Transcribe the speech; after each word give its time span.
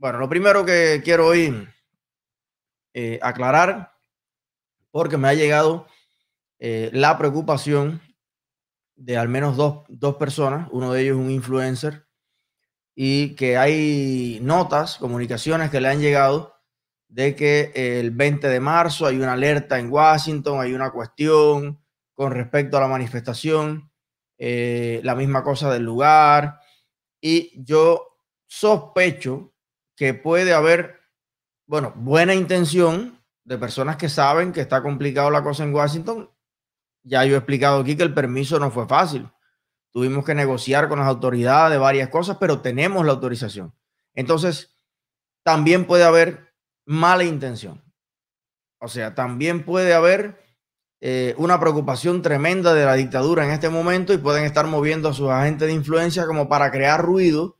Bueno, 0.00 0.16
lo 0.16 0.30
primero 0.30 0.64
que 0.64 1.02
quiero 1.04 1.26
hoy 1.26 1.68
eh, 2.94 3.18
aclarar, 3.20 3.92
porque 4.90 5.18
me 5.18 5.28
ha 5.28 5.34
llegado 5.34 5.86
eh, 6.58 6.88
la 6.94 7.18
preocupación 7.18 8.00
de 8.96 9.18
al 9.18 9.28
menos 9.28 9.58
dos, 9.58 9.84
dos 9.88 10.16
personas, 10.16 10.70
uno 10.72 10.90
de 10.90 11.02
ellos 11.02 11.18
un 11.18 11.30
influencer, 11.30 12.06
y 12.94 13.34
que 13.34 13.58
hay 13.58 14.38
notas, 14.40 14.96
comunicaciones 14.96 15.68
que 15.68 15.82
le 15.82 15.88
han 15.88 16.00
llegado 16.00 16.54
de 17.08 17.36
que 17.36 17.70
el 17.74 18.10
20 18.10 18.48
de 18.48 18.60
marzo 18.60 19.04
hay 19.04 19.18
una 19.18 19.34
alerta 19.34 19.78
en 19.78 19.92
Washington, 19.92 20.62
hay 20.62 20.72
una 20.72 20.92
cuestión 20.92 21.78
con 22.14 22.32
respecto 22.32 22.78
a 22.78 22.80
la 22.80 22.88
manifestación, 22.88 23.92
eh, 24.38 25.02
la 25.04 25.14
misma 25.14 25.44
cosa 25.44 25.70
del 25.70 25.82
lugar, 25.82 26.58
y 27.20 27.62
yo 27.62 28.16
sospecho 28.46 29.52
que 30.00 30.14
puede 30.14 30.54
haber, 30.54 30.98
bueno, 31.66 31.92
buena 31.94 32.34
intención 32.34 33.22
de 33.44 33.58
personas 33.58 33.98
que 33.98 34.08
saben 34.08 34.50
que 34.50 34.62
está 34.62 34.82
complicado 34.82 35.28
la 35.28 35.42
cosa 35.42 35.62
en 35.62 35.74
Washington. 35.74 36.30
Ya 37.02 37.22
yo 37.26 37.34
he 37.34 37.36
explicado 37.36 37.80
aquí 37.80 37.98
que 37.98 38.02
el 38.02 38.14
permiso 38.14 38.58
no 38.58 38.70
fue 38.70 38.88
fácil. 38.88 39.28
Tuvimos 39.90 40.24
que 40.24 40.34
negociar 40.34 40.88
con 40.88 41.00
las 41.00 41.06
autoridades 41.06 41.72
de 41.72 41.76
varias 41.76 42.08
cosas, 42.08 42.38
pero 42.40 42.62
tenemos 42.62 43.04
la 43.04 43.12
autorización. 43.12 43.74
Entonces, 44.14 44.74
también 45.42 45.86
puede 45.86 46.04
haber 46.04 46.54
mala 46.86 47.24
intención. 47.24 47.84
O 48.78 48.88
sea, 48.88 49.14
también 49.14 49.66
puede 49.66 49.92
haber 49.92 50.42
eh, 51.02 51.34
una 51.36 51.60
preocupación 51.60 52.22
tremenda 52.22 52.72
de 52.72 52.86
la 52.86 52.94
dictadura 52.94 53.44
en 53.44 53.50
este 53.50 53.68
momento 53.68 54.14
y 54.14 54.18
pueden 54.18 54.44
estar 54.44 54.66
moviendo 54.66 55.10
a 55.10 55.12
sus 55.12 55.28
agentes 55.28 55.68
de 55.68 55.74
influencia 55.74 56.24
como 56.24 56.48
para 56.48 56.70
crear 56.70 57.04
ruido, 57.04 57.59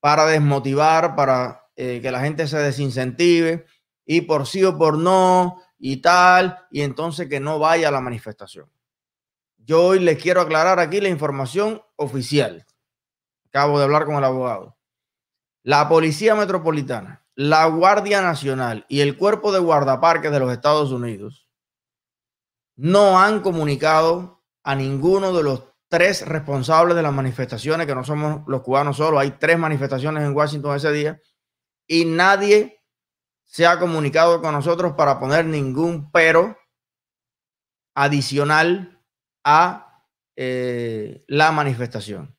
para 0.00 0.26
desmotivar, 0.26 1.14
para 1.14 1.68
eh, 1.76 2.00
que 2.02 2.10
la 2.10 2.20
gente 2.20 2.48
se 2.48 2.58
desincentive 2.58 3.66
y 4.04 4.22
por 4.22 4.46
sí 4.46 4.64
o 4.64 4.76
por 4.76 4.98
no 4.98 5.62
y 5.78 5.98
tal, 5.98 6.58
y 6.70 6.82
entonces 6.82 7.28
que 7.28 7.40
no 7.40 7.58
vaya 7.58 7.88
a 7.88 7.92
la 7.92 8.00
manifestación. 8.00 8.70
Yo 9.56 9.84
hoy 9.84 10.00
les 10.00 10.20
quiero 10.20 10.40
aclarar 10.40 10.78
aquí 10.78 11.00
la 11.00 11.08
información 11.08 11.82
oficial. 11.96 12.66
Acabo 13.48 13.78
de 13.78 13.84
hablar 13.84 14.04
con 14.04 14.16
el 14.16 14.24
abogado. 14.24 14.76
La 15.62 15.88
Policía 15.88 16.34
Metropolitana, 16.34 17.24
la 17.34 17.66
Guardia 17.66 18.22
Nacional 18.22 18.84
y 18.88 19.00
el 19.00 19.16
Cuerpo 19.16 19.52
de 19.52 19.58
Guardaparques 19.58 20.32
de 20.32 20.40
los 20.40 20.52
Estados 20.52 20.90
Unidos 20.90 21.48
no 22.76 23.20
han 23.20 23.40
comunicado 23.40 24.42
a 24.62 24.74
ninguno 24.74 25.32
de 25.32 25.42
los 25.42 25.69
tres 25.90 26.26
responsables 26.26 26.96
de 26.96 27.02
las 27.02 27.12
manifestaciones, 27.12 27.86
que 27.86 27.94
no 27.94 28.04
somos 28.04 28.42
los 28.46 28.62
cubanos 28.62 28.96
solo, 28.96 29.18
hay 29.18 29.32
tres 29.32 29.58
manifestaciones 29.58 30.24
en 30.24 30.34
Washington 30.34 30.76
ese 30.76 30.92
día, 30.92 31.20
y 31.86 32.04
nadie 32.04 32.80
se 33.44 33.66
ha 33.66 33.78
comunicado 33.80 34.40
con 34.40 34.54
nosotros 34.54 34.94
para 34.96 35.18
poner 35.18 35.44
ningún 35.44 36.10
pero 36.12 36.56
adicional 37.94 39.02
a 39.44 40.04
eh, 40.36 41.24
la 41.26 41.50
manifestación. 41.50 42.36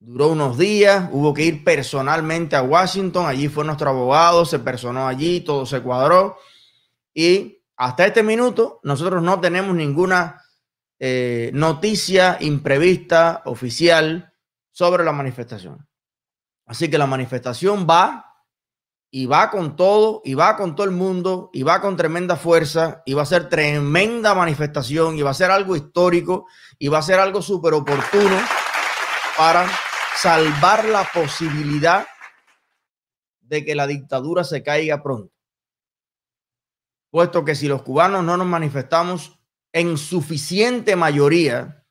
Duró 0.00 0.30
unos 0.30 0.58
días, 0.58 1.08
hubo 1.12 1.32
que 1.32 1.44
ir 1.44 1.62
personalmente 1.62 2.56
a 2.56 2.62
Washington, 2.64 3.26
allí 3.26 3.46
fue 3.48 3.64
nuestro 3.64 3.90
abogado, 3.90 4.44
se 4.44 4.58
personó 4.58 5.06
allí, 5.06 5.42
todo 5.42 5.64
se 5.64 5.80
cuadró 5.80 6.36
y 7.14 7.62
hasta 7.76 8.06
este 8.06 8.24
minuto 8.24 8.80
nosotros 8.82 9.22
no 9.22 9.40
tenemos 9.40 9.76
ninguna 9.76 10.41
eh, 11.04 11.50
noticia 11.52 12.36
imprevista 12.38 13.42
oficial 13.46 14.32
sobre 14.70 15.02
la 15.02 15.10
manifestación. 15.10 15.84
Así 16.64 16.88
que 16.88 16.96
la 16.96 17.08
manifestación 17.08 17.88
va 17.90 18.36
y 19.10 19.26
va 19.26 19.50
con 19.50 19.74
todo, 19.74 20.22
y 20.24 20.34
va 20.34 20.56
con 20.56 20.76
todo 20.76 20.86
el 20.86 20.92
mundo, 20.92 21.50
y 21.52 21.64
va 21.64 21.80
con 21.80 21.96
tremenda 21.96 22.36
fuerza, 22.36 23.02
y 23.04 23.14
va 23.14 23.22
a 23.22 23.26
ser 23.26 23.48
tremenda 23.48 24.32
manifestación, 24.36 25.18
y 25.18 25.22
va 25.22 25.30
a 25.30 25.34
ser 25.34 25.50
algo 25.50 25.74
histórico, 25.74 26.46
y 26.78 26.86
va 26.86 26.98
a 26.98 27.02
ser 27.02 27.18
algo 27.18 27.42
súper 27.42 27.74
oportuno 27.74 28.38
para 29.36 29.68
salvar 30.14 30.84
la 30.84 31.02
posibilidad 31.12 32.06
de 33.40 33.64
que 33.64 33.74
la 33.74 33.88
dictadura 33.88 34.44
se 34.44 34.62
caiga 34.62 35.02
pronto. 35.02 35.34
Puesto 37.10 37.44
que 37.44 37.56
si 37.56 37.66
los 37.66 37.82
cubanos 37.82 38.22
no 38.22 38.36
nos 38.36 38.46
manifestamos 38.46 39.41
en 39.72 39.96
suficiente 39.96 40.96
mayoría, 40.96 41.86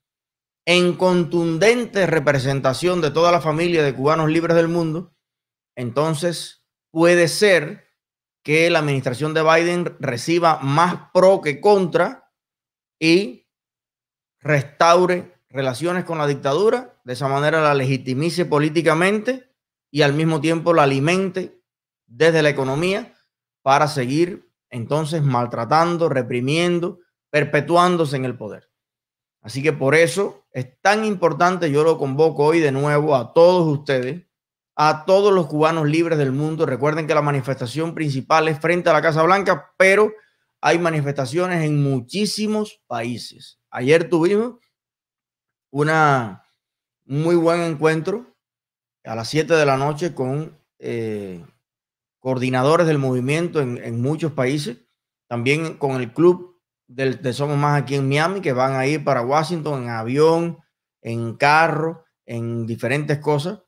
en 0.65 0.93
contundente 0.95 2.05
representación 2.05 3.01
de 3.01 3.11
toda 3.11 3.31
la 3.31 3.41
familia 3.41 3.83
de 3.83 3.95
cubanos 3.95 4.29
libres 4.29 4.55
del 4.55 4.67
mundo, 4.67 5.15
entonces 5.75 6.65
puede 6.91 7.27
ser 7.27 7.87
que 8.43 8.69
la 8.69 8.79
administración 8.79 9.33
de 9.33 9.43
Biden 9.43 9.95
reciba 9.99 10.59
más 10.59 11.09
pro 11.13 11.41
que 11.41 11.61
contra 11.61 12.31
y 12.99 13.47
restaure 14.39 15.35
relaciones 15.49 16.05
con 16.05 16.17
la 16.17 16.27
dictadura, 16.27 16.99
de 17.03 17.13
esa 17.13 17.27
manera 17.27 17.61
la 17.61 17.73
legitimice 17.73 18.45
políticamente 18.45 19.51
y 19.91 20.01
al 20.01 20.13
mismo 20.13 20.41
tiempo 20.41 20.73
la 20.73 20.83
alimente 20.83 21.61
desde 22.07 22.41
la 22.41 22.49
economía 22.49 23.15
para 23.61 23.87
seguir 23.87 24.49
entonces 24.69 25.21
maltratando, 25.21 26.09
reprimiendo, 26.09 26.99
perpetuándose 27.31 28.17
en 28.17 28.25
el 28.25 28.37
poder. 28.37 28.69
Así 29.41 29.63
que 29.63 29.73
por 29.73 29.95
eso 29.95 30.45
es 30.51 30.79
tan 30.81 31.03
importante, 31.03 31.71
yo 31.71 31.83
lo 31.83 31.97
convoco 31.97 32.45
hoy 32.45 32.59
de 32.59 32.71
nuevo 32.71 33.15
a 33.15 33.33
todos 33.33 33.67
ustedes, 33.67 34.27
a 34.75 35.05
todos 35.05 35.33
los 35.33 35.47
cubanos 35.47 35.87
libres 35.87 36.19
del 36.19 36.31
mundo. 36.31 36.67
Recuerden 36.67 37.07
que 37.07 37.15
la 37.15 37.23
manifestación 37.23 37.95
principal 37.95 38.47
es 38.47 38.59
frente 38.59 38.89
a 38.91 38.93
la 38.93 39.01
Casa 39.01 39.23
Blanca, 39.23 39.73
pero 39.77 40.13
hay 40.61 40.77
manifestaciones 40.77 41.65
en 41.65 41.81
muchísimos 41.81 42.81
países. 42.85 43.59
Ayer 43.71 44.09
tuvimos 44.09 44.59
una 45.71 46.43
muy 47.05 47.35
buen 47.35 47.61
encuentro 47.61 48.35
a 49.03 49.15
las 49.15 49.29
7 49.29 49.53
de 49.55 49.65
la 49.65 49.77
noche 49.77 50.13
con 50.13 50.57
eh, 50.77 51.43
coordinadores 52.19 52.85
del 52.85 52.99
movimiento 52.99 53.59
en, 53.59 54.01
muchos 54.01 54.33
países, 54.33 54.77
también 55.27 55.77
con 55.77 55.99
el 55.99 56.13
club 56.13 56.50
de 56.95 57.33
Somos 57.33 57.57
Más 57.57 57.81
aquí 57.81 57.95
en 57.95 58.07
Miami, 58.07 58.41
que 58.41 58.53
van 58.53 58.73
a 58.73 58.85
ir 58.85 59.03
para 59.03 59.21
Washington 59.21 59.83
en 59.83 59.89
avión, 59.89 60.59
en 61.01 61.35
carro, 61.35 62.03
en 62.25 62.65
diferentes 62.65 63.19
cosas. 63.19 63.59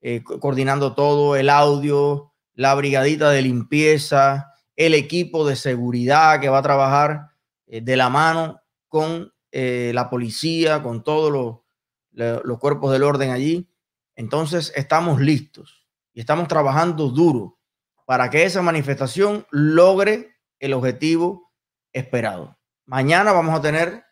Eh, 0.00 0.22
coordinando 0.24 0.94
todo, 0.94 1.36
el 1.36 1.48
audio, 1.48 2.32
la 2.54 2.74
brigadita 2.74 3.30
de 3.30 3.42
limpieza, 3.42 4.52
el 4.74 4.94
equipo 4.94 5.46
de 5.46 5.54
seguridad 5.54 6.40
que 6.40 6.48
va 6.48 6.58
a 6.58 6.62
trabajar 6.62 7.28
eh, 7.66 7.80
de 7.82 7.96
la 7.96 8.08
mano 8.08 8.60
con 8.88 9.32
eh, 9.52 9.92
la 9.94 10.10
policía, 10.10 10.82
con 10.82 11.04
todos 11.04 11.62
los 12.10 12.58
cuerpos 12.58 12.90
del 12.90 13.04
orden 13.04 13.30
allí. 13.30 13.70
Entonces 14.16 14.72
estamos 14.74 15.20
listos 15.20 15.86
y 16.12 16.20
estamos 16.20 16.48
trabajando 16.48 17.08
duro 17.08 17.58
para 18.04 18.28
que 18.28 18.44
esa 18.44 18.60
manifestación 18.60 19.46
logre 19.50 20.36
el 20.58 20.72
objetivo 20.72 21.52
esperado. 21.92 22.58
Mañana 22.86 23.32
vamos 23.32 23.56
a 23.56 23.62
tener, 23.62 24.04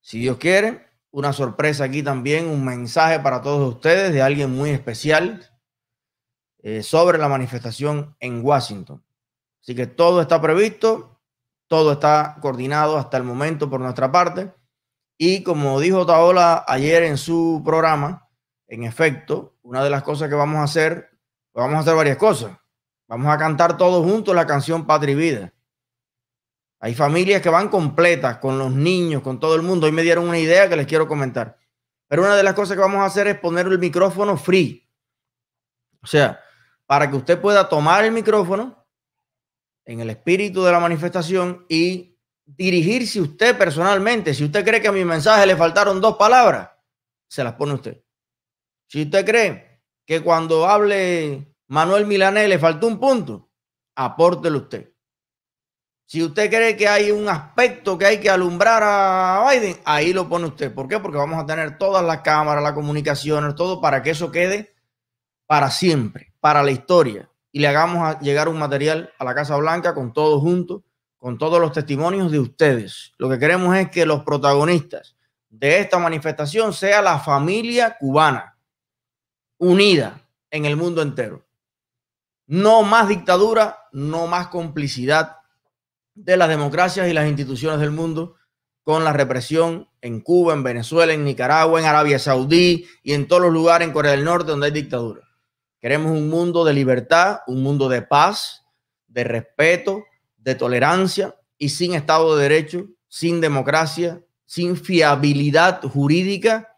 si 0.00 0.18
Dios 0.18 0.36
quiere, 0.38 0.86
una 1.10 1.32
sorpresa 1.32 1.84
aquí 1.84 2.02
también, 2.02 2.48
un 2.48 2.64
mensaje 2.64 3.20
para 3.20 3.40
todos 3.40 3.74
ustedes 3.74 4.12
de 4.12 4.20
alguien 4.20 4.50
muy 4.50 4.70
especial 4.70 5.48
eh, 6.58 6.82
sobre 6.82 7.18
la 7.18 7.28
manifestación 7.28 8.16
en 8.18 8.44
Washington. 8.44 9.04
Así 9.62 9.74
que 9.74 9.86
todo 9.86 10.20
está 10.20 10.40
previsto, 10.40 11.20
todo 11.68 11.92
está 11.92 12.36
coordinado 12.40 12.98
hasta 12.98 13.16
el 13.16 13.22
momento 13.22 13.70
por 13.70 13.80
nuestra 13.80 14.10
parte. 14.10 14.52
Y 15.16 15.44
como 15.44 15.78
dijo 15.78 16.04
Taola 16.04 16.64
ayer 16.66 17.04
en 17.04 17.16
su 17.16 17.62
programa, 17.64 18.28
en 18.66 18.82
efecto, 18.82 19.56
una 19.62 19.84
de 19.84 19.90
las 19.90 20.02
cosas 20.02 20.28
que 20.28 20.34
vamos 20.34 20.56
a 20.56 20.64
hacer, 20.64 21.10
vamos 21.54 21.76
a 21.76 21.78
hacer 21.80 21.94
varias 21.94 22.16
cosas. 22.16 22.58
Vamos 23.06 23.32
a 23.32 23.38
cantar 23.38 23.76
todos 23.76 24.04
juntos 24.04 24.34
la 24.34 24.46
canción 24.46 24.86
Patria 24.86 25.12
y 25.12 25.16
Vida. 25.16 25.52
Hay 26.84 26.94
familias 26.94 27.40
que 27.40 27.48
van 27.48 27.70
completas 27.70 28.36
con 28.36 28.58
los 28.58 28.70
niños, 28.70 29.22
con 29.22 29.40
todo 29.40 29.54
el 29.54 29.62
mundo. 29.62 29.86
Hoy 29.86 29.92
me 29.92 30.02
dieron 30.02 30.28
una 30.28 30.38
idea 30.38 30.68
que 30.68 30.76
les 30.76 30.86
quiero 30.86 31.08
comentar. 31.08 31.56
Pero 32.08 32.20
una 32.20 32.36
de 32.36 32.42
las 32.42 32.52
cosas 32.52 32.76
que 32.76 32.82
vamos 32.82 33.00
a 33.00 33.06
hacer 33.06 33.26
es 33.26 33.38
poner 33.38 33.66
el 33.68 33.78
micrófono 33.78 34.36
free. 34.36 34.86
O 36.02 36.06
sea, 36.06 36.38
para 36.84 37.08
que 37.08 37.16
usted 37.16 37.40
pueda 37.40 37.70
tomar 37.70 38.04
el 38.04 38.12
micrófono 38.12 38.86
en 39.86 40.00
el 40.00 40.10
espíritu 40.10 40.62
de 40.62 40.72
la 40.72 40.78
manifestación 40.78 41.64
y 41.70 42.18
dirigirse 42.44 43.18
usted 43.18 43.56
personalmente. 43.56 44.34
Si 44.34 44.44
usted 44.44 44.62
cree 44.62 44.82
que 44.82 44.88
a 44.88 44.92
mi 44.92 45.06
mensaje 45.06 45.46
le 45.46 45.56
faltaron 45.56 46.02
dos 46.02 46.18
palabras, 46.18 46.68
se 47.26 47.42
las 47.42 47.54
pone 47.54 47.72
usted. 47.72 48.04
Si 48.88 49.04
usted 49.04 49.24
cree 49.24 49.80
que 50.04 50.20
cuando 50.20 50.68
hable 50.68 51.56
Manuel 51.66 52.04
Milané 52.04 52.46
le 52.46 52.58
faltó 52.58 52.88
un 52.88 53.00
punto, 53.00 53.50
apórtelo 53.96 54.58
usted. 54.58 54.93
Si 56.06 56.22
usted 56.22 56.50
cree 56.50 56.76
que 56.76 56.86
hay 56.86 57.10
un 57.10 57.28
aspecto 57.28 57.96
que 57.96 58.06
hay 58.06 58.20
que 58.20 58.30
alumbrar 58.30 58.82
a 58.84 59.50
Biden, 59.50 59.76
ahí 59.84 60.12
lo 60.12 60.28
pone 60.28 60.46
usted. 60.46 60.72
¿Por 60.72 60.86
qué? 60.86 61.00
Porque 61.00 61.18
vamos 61.18 61.42
a 61.42 61.46
tener 61.46 61.78
todas 61.78 62.04
las 62.04 62.20
cámaras, 62.20 62.62
las 62.62 62.74
comunicaciones, 62.74 63.54
todo 63.54 63.80
para 63.80 64.02
que 64.02 64.10
eso 64.10 64.30
quede 64.30 64.74
para 65.46 65.70
siempre, 65.70 66.32
para 66.40 66.62
la 66.62 66.70
historia 66.70 67.28
y 67.54 67.60
le 67.60 67.68
hagamos 67.68 68.18
llegar 68.20 68.48
un 68.48 68.58
material 68.58 69.12
a 69.16 69.24
la 69.24 69.32
Casa 69.32 69.54
Blanca 69.54 69.94
con 69.94 70.12
todos 70.12 70.40
juntos, 70.40 70.82
con 71.18 71.38
todos 71.38 71.60
los 71.60 71.70
testimonios 71.70 72.32
de 72.32 72.40
ustedes. 72.40 73.12
Lo 73.16 73.30
que 73.30 73.38
queremos 73.38 73.76
es 73.76 73.90
que 73.90 74.04
los 74.04 74.24
protagonistas 74.24 75.14
de 75.50 75.78
esta 75.78 76.00
manifestación 76.00 76.72
sea 76.72 77.00
la 77.00 77.20
familia 77.20 77.96
cubana, 77.96 78.58
unida 79.56 80.20
en 80.50 80.64
el 80.64 80.76
mundo 80.76 81.00
entero. 81.00 81.46
No 82.48 82.82
más 82.82 83.06
dictadura, 83.06 83.84
no 83.92 84.26
más 84.26 84.48
complicidad 84.48 85.36
de 86.14 86.36
las 86.36 86.48
democracias 86.48 87.08
y 87.08 87.12
las 87.12 87.28
instituciones 87.28 87.80
del 87.80 87.90
mundo 87.90 88.36
con 88.82 89.02
la 89.02 89.12
represión 89.12 89.88
en 90.00 90.20
Cuba, 90.20 90.52
en 90.52 90.62
Venezuela, 90.62 91.12
en 91.12 91.24
Nicaragua, 91.24 91.80
en 91.80 91.86
Arabia 91.86 92.18
Saudí 92.18 92.86
y 93.02 93.14
en 93.14 93.26
todos 93.26 93.42
los 93.42 93.52
lugares 93.52 93.88
en 93.88 93.92
Corea 93.94 94.12
del 94.12 94.24
Norte 94.24 94.50
donde 94.50 94.66
hay 94.66 94.72
dictadura. 94.72 95.22
Queremos 95.80 96.12
un 96.12 96.28
mundo 96.28 96.64
de 96.64 96.74
libertad, 96.74 97.38
un 97.46 97.62
mundo 97.62 97.88
de 97.88 98.02
paz, 98.02 98.64
de 99.06 99.24
respeto, 99.24 100.04
de 100.36 100.54
tolerancia 100.54 101.34
y 101.58 101.70
sin 101.70 101.94
Estado 101.94 102.36
de 102.36 102.42
Derecho, 102.42 102.86
sin 103.08 103.40
democracia, 103.40 104.22
sin 104.44 104.76
fiabilidad 104.76 105.82
jurídica. 105.82 106.76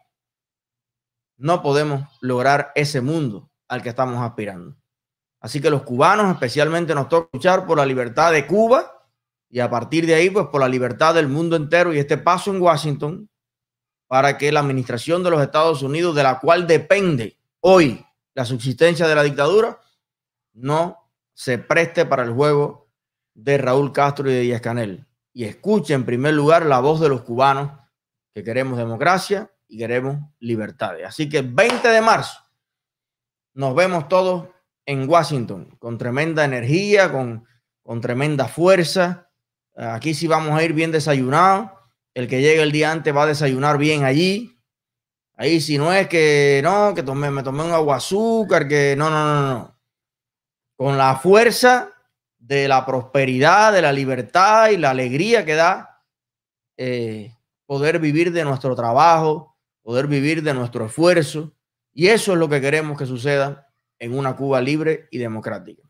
No 1.35 1.61
podemos 1.61 2.07
lograr 2.21 2.71
ese 2.73 3.01
mundo 3.01 3.51
al 3.67 3.81
que 3.81 3.89
estamos 3.89 4.21
aspirando. 4.21 4.77
Así 5.39 5.61
que 5.61 5.69
los 5.69 5.83
cubanos 5.83 6.31
especialmente 6.31 6.95
nos 6.95 7.09
toca 7.09 7.29
luchar 7.33 7.65
por 7.65 7.77
la 7.77 7.85
libertad 7.85 8.31
de 8.31 8.47
Cuba 8.47 8.96
y 9.49 9.59
a 9.59 9.69
partir 9.69 10.05
de 10.05 10.15
ahí, 10.15 10.29
pues 10.29 10.47
por 10.47 10.61
la 10.61 10.67
libertad 10.67 11.15
del 11.15 11.27
mundo 11.27 11.55
entero 11.55 11.93
y 11.93 11.99
este 11.99 12.17
paso 12.17 12.53
en 12.53 12.61
Washington 12.61 13.29
para 14.07 14.37
que 14.37 14.51
la 14.51 14.59
administración 14.59 15.23
de 15.23 15.29
los 15.29 15.41
Estados 15.41 15.81
Unidos, 15.81 16.15
de 16.15 16.23
la 16.23 16.39
cual 16.39 16.67
depende 16.67 17.37
hoy 17.61 18.05
la 18.33 18.45
subsistencia 18.45 19.07
de 19.07 19.15
la 19.15 19.23
dictadura, 19.23 19.79
no 20.53 21.11
se 21.33 21.57
preste 21.57 22.05
para 22.05 22.23
el 22.23 22.31
juego 22.31 22.89
de 23.33 23.57
Raúl 23.57 23.91
Castro 23.91 24.29
y 24.29 24.33
de 24.33 24.41
Díaz 24.41 24.61
Canel. 24.61 25.05
Y 25.33 25.45
escuche 25.45 25.93
en 25.93 26.05
primer 26.05 26.33
lugar 26.33 26.65
la 26.65 26.79
voz 26.79 26.99
de 26.99 27.09
los 27.09 27.21
cubanos 27.21 27.71
que 28.33 28.43
queremos 28.43 28.77
democracia 28.77 29.51
y 29.67 29.77
queremos 29.77 30.17
libertades. 30.39 31.05
Así 31.05 31.29
que 31.29 31.41
20 31.41 31.87
de 31.87 32.01
marzo 32.01 32.39
nos 33.53 33.75
vemos 33.75 34.07
todos 34.07 34.47
en 34.85 35.07
Washington 35.07 35.75
con 35.79 35.97
tremenda 35.97 36.45
energía, 36.45 37.11
con, 37.11 37.45
con 37.83 38.01
tremenda 38.01 38.47
fuerza 38.47 39.26
Aquí 39.77 40.15
sí 40.15 40.27
vamos 40.27 40.57
a 40.57 40.63
ir 40.63 40.73
bien 40.73 40.91
desayunados. 40.91 41.69
El 42.15 42.27
que 42.27 42.41
llegue 42.41 42.63
el 42.63 42.71
día 42.71 42.91
antes 42.91 43.15
va 43.15 43.23
a 43.23 43.27
desayunar 43.27 43.77
bien 43.77 44.03
allí. 44.03 44.59
Ahí 45.35 45.61
si 45.61 45.77
no 45.77 45.93
es 45.93 46.07
que 46.07 46.61
no, 46.63 46.95
que 46.95 47.03
tomé, 47.03 47.29
me 47.29 47.43
tomé 47.43 47.63
un 47.63 47.71
agua 47.71 47.97
azúcar, 47.97 48.67
que 48.67 48.95
no, 48.97 49.11
no, 49.11 49.25
no, 49.25 49.49
no. 49.49 49.79
Con 50.75 50.97
la 50.97 51.15
fuerza 51.17 51.91
de 52.39 52.67
la 52.67 52.85
prosperidad, 52.87 53.71
de 53.71 53.83
la 53.83 53.91
libertad 53.91 54.69
y 54.69 54.77
la 54.77 54.89
alegría 54.89 55.45
que 55.45 55.53
da 55.53 56.03
eh, 56.75 57.35
poder 57.67 57.99
vivir 57.99 58.31
de 58.31 58.43
nuestro 58.45 58.75
trabajo, 58.75 59.55
poder 59.83 60.07
vivir 60.07 60.41
de 60.41 60.55
nuestro 60.55 60.87
esfuerzo. 60.87 61.53
Y 61.93 62.07
eso 62.07 62.33
es 62.33 62.39
lo 62.39 62.49
que 62.49 62.61
queremos 62.61 62.97
que 62.97 63.05
suceda 63.05 63.67
en 63.99 64.17
una 64.17 64.35
Cuba 64.35 64.59
libre 64.59 65.07
y 65.11 65.19
democrática. 65.19 65.86